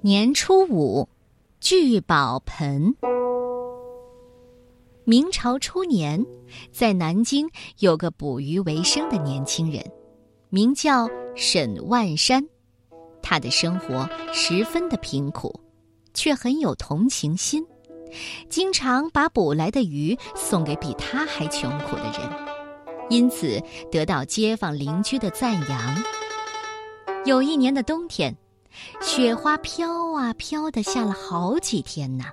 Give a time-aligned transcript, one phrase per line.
[0.00, 1.08] 年初五，
[1.58, 2.94] 聚宝盆。
[5.02, 6.24] 明朝初年，
[6.70, 9.84] 在南京有个捕鱼为生的年轻人，
[10.50, 12.46] 名叫沈万山。
[13.20, 15.52] 他的生活十分的贫苦，
[16.14, 17.66] 却很有同情心，
[18.48, 22.20] 经常把捕来的鱼送给比他还穷苦的人，
[23.10, 26.04] 因此得到街坊邻居的赞扬。
[27.24, 28.32] 有一年的冬天。
[29.00, 32.24] 雪花飘啊飘的，下了好几天呢，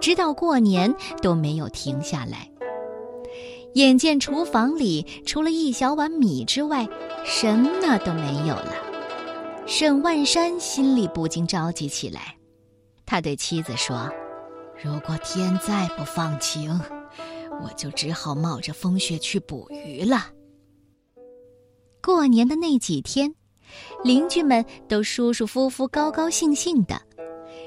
[0.00, 2.50] 直到过年都没有停下来。
[3.74, 6.88] 眼见厨房里除了一小碗米之外，
[7.24, 8.74] 什么都没有了，
[9.66, 12.36] 沈万山心里不禁着急起来。
[13.06, 14.10] 他对妻子说
[14.82, 16.80] ：“如果天再不放晴，
[17.62, 20.26] 我就只好冒着风雪去捕鱼了。”
[22.02, 23.34] 过年的那几天。
[24.04, 27.00] 邻居们都舒舒服服、高高兴兴的，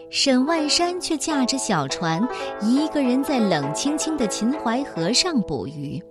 [0.09, 2.27] 沈万山却驾着小船，
[2.61, 6.01] 一个人在冷清清的秦淮河上捕鱼。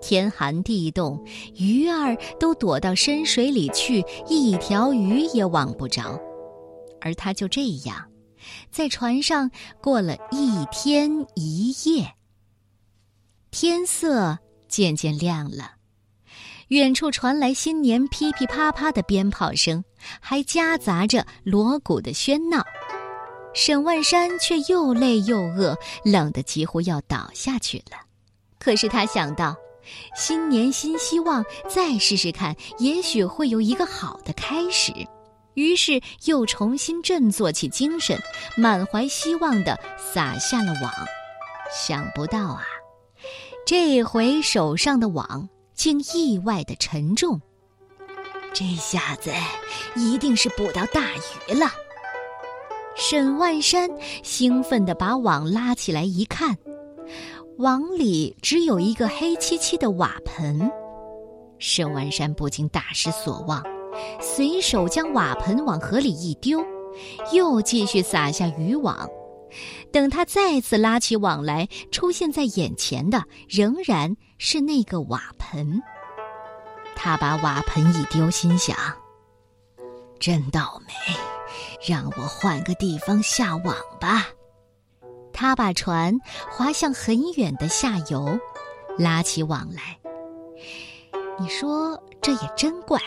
[0.00, 1.20] 天寒地冻，
[1.56, 6.20] 鱼儿都躲到深水里去，一条鱼也网不着。
[7.00, 8.08] 而他就这样，
[8.70, 9.50] 在船上
[9.82, 12.12] 过了一天一夜。
[13.50, 15.77] 天色渐渐亮了。
[16.68, 19.82] 远处传来新年噼噼啪啪的鞭炮声，
[20.20, 22.62] 还夹杂着锣鼓的喧闹。
[23.54, 27.96] 沈万山却又累又饿，冷得几乎要倒下去了。
[28.58, 29.56] 可是他想到，
[30.14, 34.92] 新年新希望，再试试看，也许会有一个好的开始。
[35.54, 38.16] 于是又重新振作起精神，
[38.56, 40.92] 满怀希望地撒下了网。
[41.72, 42.62] 想不到啊，
[43.66, 45.48] 这回手上的网。
[45.78, 47.40] 竟意外的沉重，
[48.52, 49.30] 这下子
[49.94, 51.02] 一定是捕到大
[51.48, 51.70] 鱼了。
[52.96, 53.88] 沈万山
[54.24, 56.58] 兴奋地把网拉起来一看，
[57.58, 60.68] 网里只有一个黑漆漆的瓦盆。
[61.60, 63.62] 沈万山不禁大失所望，
[64.20, 66.60] 随手将瓦盆往河里一丢，
[67.32, 69.08] 又继续撒下渔网。
[69.92, 75.82] 等他再次拉起网来，出现在眼前的仍然是那个瓦盆。
[76.94, 78.76] 他把瓦盆一丢，心想
[80.18, 80.92] ：“真倒霉，
[81.86, 84.26] 让我换个地方下网吧。”
[85.32, 86.18] 他把船
[86.50, 88.38] 划向很远的下游，
[88.98, 89.96] 拉起网来。
[91.38, 93.00] 你说这也真怪，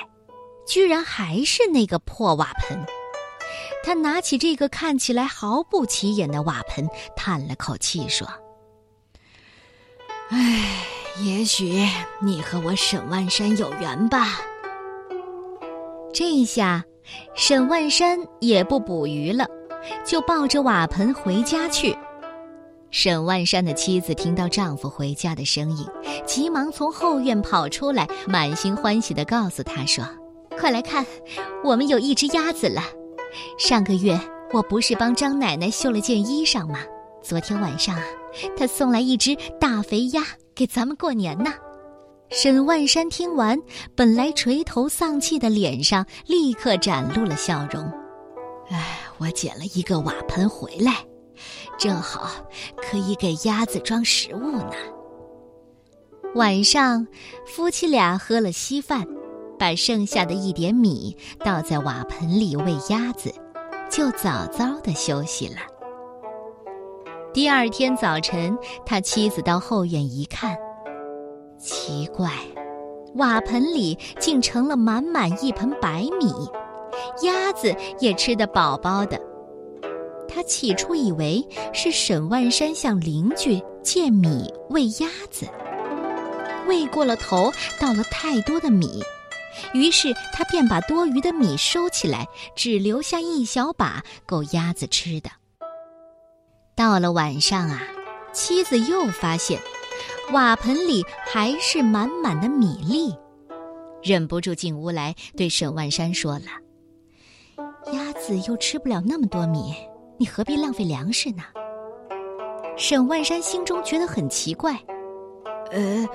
[0.66, 2.80] 居然还是那个破瓦盆。
[3.84, 8.28] 他拿起这个看起来毫不起眼的瓦盆，叹了口气说
[10.30, 10.86] ：“唉，
[11.24, 11.88] 也许
[12.22, 14.40] 你和我沈万山有缘吧。”
[16.14, 16.84] 这下，
[17.36, 19.48] 沈万山也不捕鱼了，
[20.06, 21.98] 就抱着瓦盆回家去。
[22.92, 25.88] 沈万山的妻子听到丈夫回家的声音，
[26.26, 30.06] 急忙从后院跑出来，满心欢喜地告诉他说
[30.60, 31.06] ：“快来看，
[31.64, 32.84] 我们有一只鸭子了。”
[33.58, 34.20] 上个月
[34.54, 36.80] 我不是帮张奶奶绣了件衣裳吗？
[37.24, 38.04] 昨天晚上啊，
[38.58, 40.24] 她送来一只大肥鸭
[40.56, 41.54] 给咱们过年呢。
[42.30, 43.60] 沈万山听完，
[43.96, 47.84] 本来垂头丧气的脸上立刻展露了笑容。
[48.70, 50.94] 哎，我捡了一个瓦盆回来，
[51.78, 52.32] 正好
[52.78, 54.74] 可以给鸭子装食物呢。
[56.36, 57.06] 晚上，
[57.46, 59.06] 夫妻俩喝了稀饭。
[59.62, 63.32] 把剩下的一点米倒在瓦盆里喂鸭子，
[63.92, 65.58] 就早早的休息了。
[67.32, 68.58] 第二天早晨，
[68.88, 70.58] 他妻子到后院一看，
[71.60, 72.32] 奇怪，
[73.14, 76.34] 瓦盆里竟盛了满满一盆白米，
[77.22, 79.22] 鸭子也吃得饱饱的。
[80.28, 85.46] 他起初以为是沈万山向邻居借米喂鸭子，
[86.68, 89.04] 喂过了头，倒了太多的米。
[89.74, 95.30] 于是他便把多余的米收起来，只留下一小把够鸭子吃的。
[96.76, 97.82] 到了晚上啊，
[98.34, 99.60] 妻子又发现
[100.32, 103.14] 瓦盆里还是满满的米粒，
[104.02, 106.46] 忍不住进屋来对沈万山说了
[107.94, 109.76] ：“鸭子又吃不了那么多米，
[110.18, 111.44] 你何必浪费粮食呢？”
[112.78, 114.80] 沈万山心中觉得很奇怪
[115.72, 116.08] ：“呃，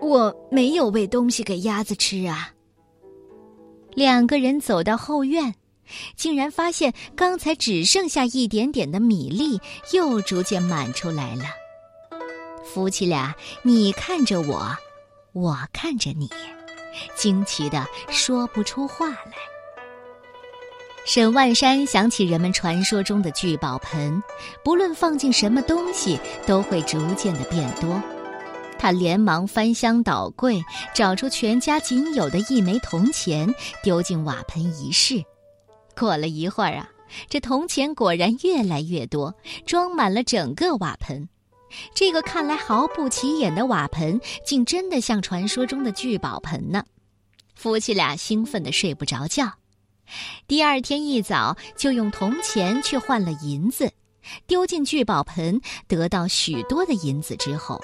[0.00, 2.50] 我没有喂东西给鸭子吃啊。”
[3.98, 5.56] 两个人走到后院，
[6.14, 9.60] 竟然发现刚才只剩下一点点的米粒
[9.92, 11.42] 又逐渐满出来了。
[12.64, 13.34] 夫妻俩
[13.64, 14.70] 你看着我，
[15.32, 16.30] 我看着你，
[17.16, 19.32] 惊奇的说不出话来。
[21.04, 24.22] 沈万山想起人们传说中的聚宝盆，
[24.62, 28.00] 不论放进什么东西，都会逐渐的变多。
[28.78, 30.62] 他连忙翻箱倒柜，
[30.94, 33.52] 找出全家仅有的一枚铜钱，
[33.82, 35.22] 丢进瓦盆一试。
[35.96, 36.88] 过了一会儿啊，
[37.28, 39.34] 这铜钱果然越来越多，
[39.66, 41.28] 装满了整个瓦盆。
[41.94, 46.84] 这个看来毫不起眼的瓦盆，竟真的像传说中的聚宝盆呢！
[47.54, 49.52] 夫妻俩兴奋的睡不着觉。
[50.46, 53.92] 第二天一早，就用铜钱去换了银子，
[54.46, 57.78] 丢进聚宝盆，得到许多的银子之后。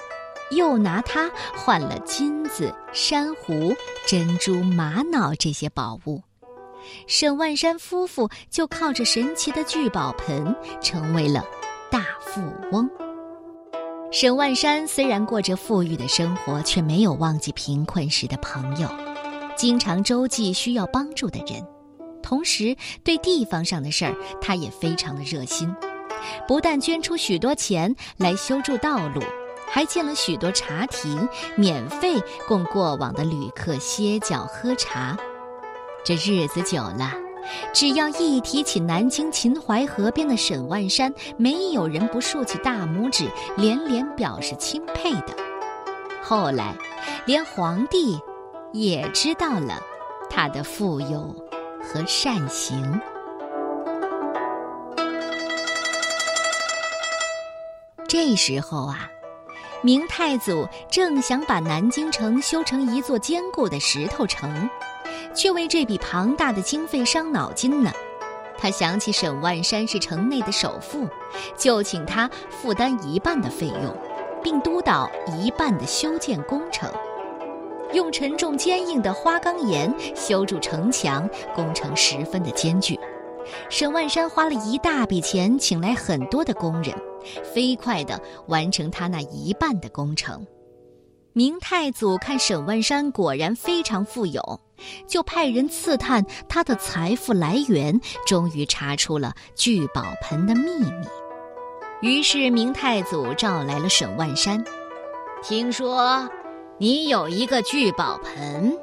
[0.51, 3.73] 又拿它换了金子、珊瑚、
[4.07, 6.21] 珍珠、玛瑙这些宝物，
[7.07, 11.43] 沈万山夫妇就靠着神奇的聚宝盆成为了
[11.89, 12.89] 大富翁。
[14.11, 18.87] 沈万山虽然过着富裕的生活，却没有忘记贫困时的朋友，
[19.57, 21.65] 经常周济需要帮助的人，
[22.21, 25.75] 同时对地方上的事儿他也非常的热心，
[26.47, 29.21] 不但捐出许多钱来修筑道路。
[29.67, 35.17] 还建了许多茶亭，免费供过往的旅客歇脚喝茶。
[36.03, 37.11] 这日子久了，
[37.73, 43.27] 只要一提起南京秦淮河边的沈万山，没有人不竖起大拇指，
[43.57, 45.35] 连连表示钦佩的。
[46.21, 46.75] 后来，
[47.25, 48.19] 连皇帝
[48.71, 49.81] 也知道了
[50.29, 51.35] 他的富有
[51.81, 53.01] 和善行。
[58.07, 59.09] 这时候啊。
[59.85, 64.67] 明太祖正想把南京城修成一座坚固的石头城，
[65.31, 67.91] 却为这笔庞大的经费伤脑筋呢。
[68.57, 71.07] 他想起沈万山是城内的首富，
[71.55, 73.95] 就请他负担一半的费用，
[74.41, 76.91] 并督导一半的修建工程。
[77.93, 82.99] 用沉重坚硬的花岗岩修筑城墙，工程十分的艰巨。
[83.69, 86.91] 沈万山花了一大笔钱，请来很多的工人。
[87.43, 90.45] 飞快地完成他那一半的工程。
[91.33, 94.61] 明太祖看沈万山果然非常富有，
[95.05, 101.07] 就派人刺探他的财富来源，终于查出了聚宝盆的秘密。
[102.01, 104.63] 于是明太祖召来了沈万山，
[105.43, 106.29] 听说
[106.77, 108.77] 你有一个聚宝盆，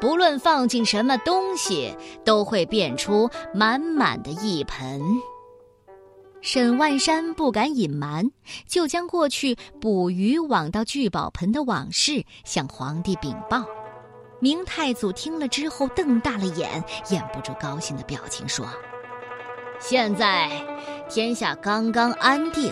[0.00, 5.00] 不论放进什么东西，都会变出满满的一盆。
[6.44, 8.30] 沈万山不敢隐瞒，
[8.68, 13.64] 就将过去捕鱼网到聚宝盆的往事向皇帝禀报。
[14.40, 18.66] 明太祖听了之后，瞪大了眼，掩不住高兴的表情，说
[19.80, 20.50] ：“现在
[21.08, 22.70] 天下刚刚安定，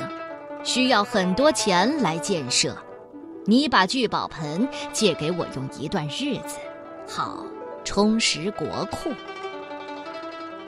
[0.62, 2.76] 需要很多钱来建设，
[3.46, 6.58] 你把聚宝盆借给我用一段日子，
[7.08, 7.42] 好
[7.86, 9.10] 充实国库。”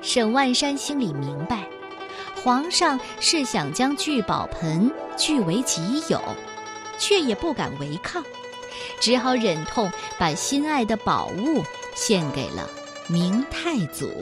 [0.00, 1.68] 沈万山心里明白。
[2.44, 5.80] 皇上是想将聚宝盆据为己
[6.10, 6.20] 有，
[6.98, 8.22] 却也不敢违抗，
[9.00, 11.64] 只好忍痛把心爱的宝物
[11.94, 12.68] 献给了
[13.06, 14.12] 明太祖。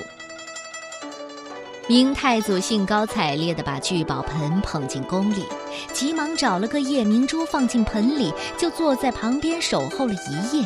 [1.88, 5.44] 明太祖兴高采烈地把聚宝盆捧进宫里，
[5.92, 10.64] 急忙找了个夜明珠放进盆里，就坐在旁边守候了一夜。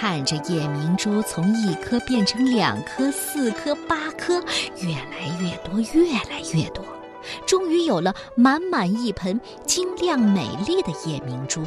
[0.00, 4.34] 看着夜明珠从一颗变成两颗、四颗、八颗，
[4.76, 6.84] 越来越多，越来越多，
[7.44, 11.64] 终于有了满满一盆晶亮美丽的夜明珠。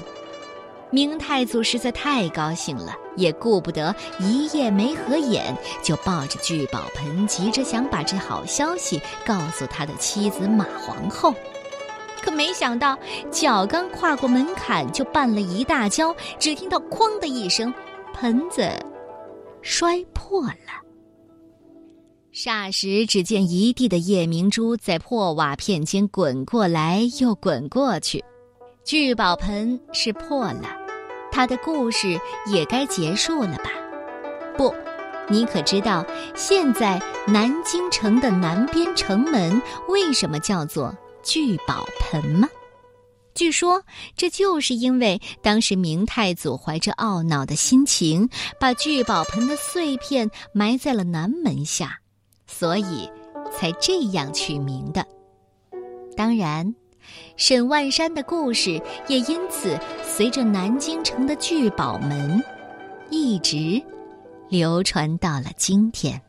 [0.91, 11.35] 明太祖实在太高兴了，也顾不得一夜没合眼，就抱着聚宝盆，急着想把这好消息告诉他的妻子马皇后。
[12.21, 12.97] 可没想到，
[13.29, 17.73] 脚刚跨过门槛，就绊了一大跤，只听到“哐”的一声。
[18.21, 18.61] 盆子
[19.63, 20.77] 摔破了，
[22.31, 28.23] 霎时只见一地的夜明珠在破瓦片间滚过来又滚过去，
[28.85, 30.67] 聚宝盆是破了，
[31.31, 33.71] 它的故事也该结束了吧？
[34.55, 34.71] 不，
[35.27, 42.47] 你可知道现在南京城的南边城门为什么叫做聚宝盆吗？
[43.41, 43.83] 据说，
[44.15, 48.29] 这就是因为当时明太祖怀着懊恼的心情，
[48.60, 52.00] 把聚宝盆的碎片埋在了南门下，
[52.45, 53.10] 所以
[53.51, 55.03] 才这样取名的。
[56.15, 56.75] 当然，
[57.36, 62.39] 沈万山的故事也因此随着南京城的聚宝门，
[63.10, 63.81] 一直
[64.50, 66.21] 流传到了今天。